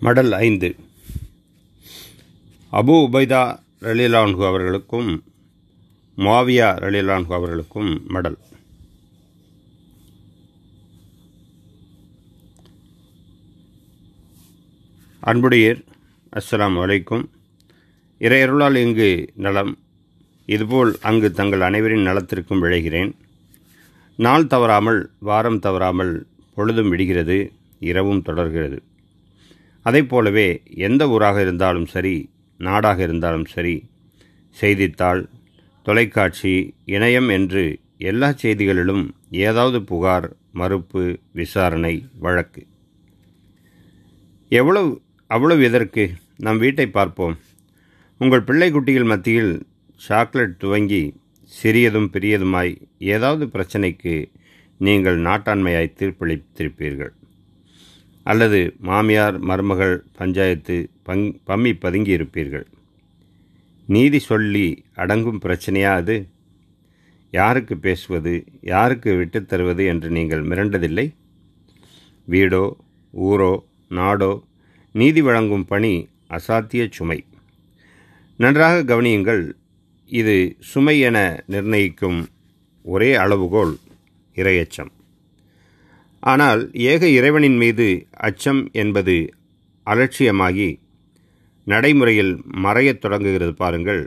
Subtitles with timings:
[0.00, 0.76] மடல் ஐந்து.
[2.72, 5.24] அபு உபைதா ரலிலான்ஹு அவர்களுக்கும்
[6.16, 8.36] மாவியா ரலிலான்ஹு அவர்களுக்கும் மடல்.
[15.20, 15.80] அன்புடையர்
[16.36, 17.24] அஸ்லாம் வலைக்கும்
[18.18, 19.78] இறையருளால் இங்கு நலம்.
[20.46, 23.12] இதுபோல் அங்கு தங்கள் அனைவரின் நலத்திற்கும் விழைகிறேன்.
[24.16, 28.82] நாள் தவறாமல் வாரம் தவறாமல் பொழுதும் விடுகிறது இரவும் தொடர்கிறது.
[29.86, 33.74] அதைப் போலவே எந்த ஊராக இருந்தாலும் சரி நாடாக இருந்தாலும் சரி
[34.56, 35.28] செய்தித்தாள்
[35.82, 36.54] தொலைக்காட்சி
[36.86, 37.64] இணையம் என்று
[37.98, 42.62] எல்லா செய்திகளிலும் ஏதாவது புகார் மறுப்பு விசாரணை வழக்கு.
[44.48, 44.90] எவ்வளவு
[45.30, 46.04] அவ்வளவு எதற்கு?
[46.36, 47.36] நம் வீட்டை பார்ப்போம்.
[48.20, 51.02] உங்கள் பிள்ளைக்குட்டிகள் மத்தியில் சாக்லேட் துவங்கி
[51.52, 54.16] சிறியதும் பெரியதுமாய் ஏதாவது பிரச்சனைக்கு
[54.80, 57.14] நீங்கள் நாட்டாண்மையாய் தீர்ப்பளித்திருப்பீர்கள்.
[58.26, 62.64] அல்லது மாமியார் மருமகள் பஞ்சாயத்து பங் பம்மி பதுங்கி இருப்பீர்கள்
[63.86, 66.16] நீதி சொல்லி அடங்கும் பிரச்சனையா அது?
[67.30, 71.14] யாருக்கு பேசுவது யாருக்கு விட்டுத் தருவது என்று நீங்கள் மிரண்டதில்லை?
[72.30, 72.62] வீடோ
[73.20, 73.52] ஊரோ
[73.88, 74.44] நாடோ
[74.92, 77.24] நீதி வழங்கும் பணி அசாத்திய சுமை.
[78.36, 79.52] நன்றாக கவனியுங்கள்
[80.06, 82.26] இது சுமை என நிர்ணயிக்கும்
[82.82, 83.78] ஒரே அளவுகோல்
[84.34, 84.92] இரையச்சம்.
[86.26, 89.14] ஆனால் ஏக இறைவனின் மீது அச்சம் என்பது
[89.86, 90.68] அலட்சியமாகி
[91.66, 92.32] நடைமுறையில்
[92.64, 94.02] மறையத் தொடங்குகிறது பாருங்கள்.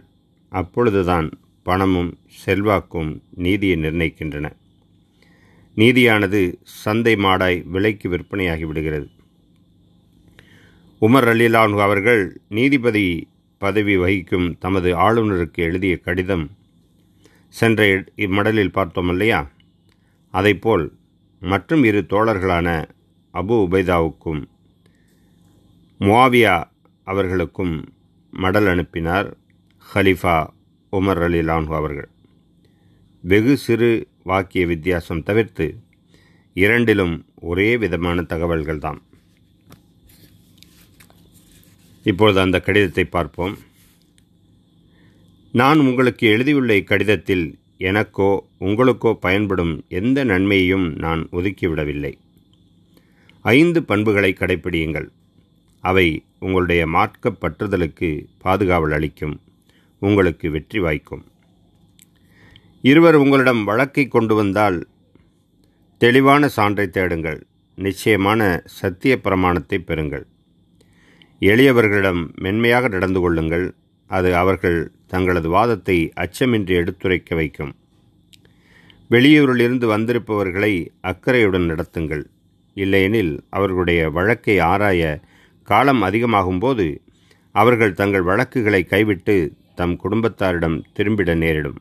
[0.52, 1.28] அப்பொழுதுதான்
[1.64, 2.12] பணமும்
[2.46, 4.48] செல்வாக்கும் நீதியை நிர்ணயிக்கின்றன.
[5.78, 9.08] நீதியானது சந்தை மாடாய் விலைக்கு விற்பனையாகி விடுகிறது.
[11.02, 13.06] உமர் அலிலான் அவர்கள் நீதிபதி
[13.62, 16.46] பதவி வகிக்கும் தமது ஆளுநருக்கு எழுதிய கடிதம்
[17.54, 19.52] சென்ற இம்மடலில் பார்த்தோம் இல்லையா?
[20.34, 20.86] அதைப்போல்
[21.40, 22.90] மற்றும் இரு தோழர்களான
[23.34, 24.44] அபு உபைதாவுக்கும்
[26.00, 26.64] முவாவியா
[27.04, 27.94] அவர்களுக்கும்
[28.32, 29.38] மடல் அனுப்பினார்
[29.94, 30.48] ஹலிஃபா
[30.92, 32.10] உமர் அலி லான்ஹு அவர்கள்.
[33.22, 35.80] வெகு சிறு வாக்கிய வித்தியாசம் தவிர்த்து
[36.54, 38.98] இரண்டிலும் ஒரே விதமான தகவல்கள்தான்.
[42.04, 43.58] இப்பொழுது அந்த கடிதத்தை பார்ப்போம்.
[45.52, 48.30] நான் உங்களுக்கு எழுதியுள்ள இக்கடிதத்தில் எனக்கோ
[48.60, 52.14] உங்களுக்கோ பயன்படும் எந்த நன்மையையும் நான் ஒதுக்கிவிடவில்லை.
[53.42, 55.08] ஐந்து பண்புகளை கடைப்பிடியுங்கள்.
[55.84, 56.08] அவை
[56.40, 58.10] உங்களுடைய மார்க்க பற்றுதலுக்கு
[58.44, 59.36] பாதுகாவல் அளிக்கும்.
[60.02, 61.24] உங்களுக்கு வெற்றி வாய்க்கும்.
[62.82, 64.88] இருவர் உங்களிடம் வழக்கை கொண்டு வந்தால்
[65.98, 67.40] தெளிவான சான்றை தேடுங்கள்.
[67.78, 70.26] நிச்சயமான சத்திய பிரமாணத்தை பெறுங்கள்.
[71.42, 73.68] எளியவர்களிடம் மென்மையாக நடந்து கொள்ளுங்கள்.
[74.10, 77.74] அது அவர்கள் தங்களது வாதத்தை அச்சமின்றி எடுத்துரைக்க வைக்கும்.
[79.10, 82.24] வெளியூரிலிருந்து வந்திருப்பவர்களை அக்கறையுடன் நடத்துங்கள்.
[82.74, 85.20] இல்லையெனில் அவர்களுடைய வழக்கை ஆராய
[85.64, 86.86] காலம் அதிகமாகும்போது
[87.56, 89.36] அவர்கள் தங்கள் வழக்குகளை கைவிட்டு
[89.76, 91.80] தம் குடும்பத்தாரிடம் திரும்பிட நேரிடும்.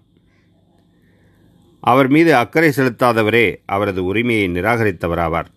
[1.81, 5.51] அவர் மீது அக்கறை செலுத்தாதவரே அவரது உரிமையை நிராகரித்தவராவார்.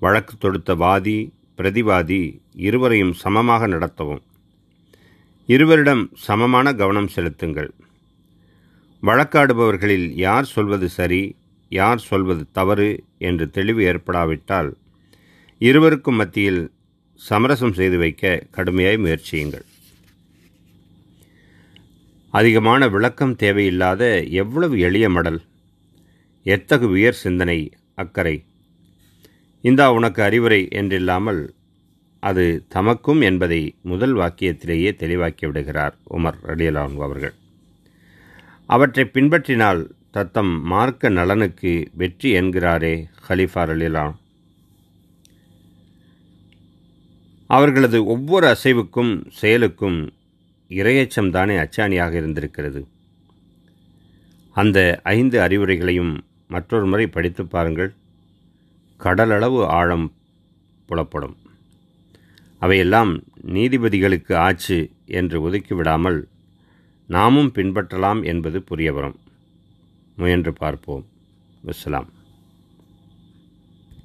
[0.00, 1.18] வழக்கு தொடுத்த வாதி
[1.58, 2.22] பிரதிவாதி
[2.68, 4.24] இருவரையும் சமமாக நடத்தவும்.
[5.48, 7.70] இருவரிடம் சமமான கவனம் செலுத்துங்கள்.
[9.02, 11.22] வழக்காடுபவர்களில் யார் சொல்வது சரி
[11.68, 12.88] யார் சொல்வது தவறு
[13.28, 14.70] என்று தெளிவு ஏற்படாவிட்டால்
[15.60, 16.62] இருவருக்கும் மத்தியில்
[17.20, 19.66] சமரசம் செய்து வைக்க கடுமையாய் முயற்சியுங்கள்.
[22.30, 24.02] அதிகமான விளக்கம் தேவையில்லாத
[24.42, 25.40] எவ்வளவு எளிய மடல்
[26.46, 27.58] எத்தகு உயர் சிந்தனை
[27.94, 28.36] அக்கறை.
[29.64, 31.42] இந்தா உனக்கு அறிவுரை என்றில்லாமல்
[32.28, 37.34] அது தமக்கும் என்பதை முதல் வாக்கியத்திலேயே தெளிவாக்கி விடுகிறார் உமர் ரலியலான் அவர்கள்.
[38.68, 42.94] அவற்றை பின்பற்றினால் தத்தம் மார்க்க நலனுக்கு வெற்றி என்கிறாரே
[43.28, 44.14] ஹலிஃபா ரலிலான்
[47.50, 49.98] அவர்களது ஒவ்வொரு அசைவுக்கும் செயலுக்கும்
[50.68, 52.80] இரையச்சம் தானே அச்சாணியாக இருந்திருக்கிறது.
[54.56, 54.78] அந்த
[55.16, 56.14] ஐந்து அறிவுரைகளையும்
[56.48, 57.92] மற்றொரு முறை படித்து பாருங்கள்.
[59.04, 60.06] கடலளவு ஆழம்
[60.88, 61.36] புலப்படும்.
[62.64, 63.10] அவையெல்லாம்
[63.54, 66.18] நீதிபதிகளுக்கு ஆச்சு என்று ஒதுக்கிவிடாமல்
[67.08, 69.18] நாமும் பின்பற்றலாம் என்பது புரிய வரும்
[70.16, 71.04] முயன்று பார்ப்போம்.
[71.64, 72.08] வசலாம்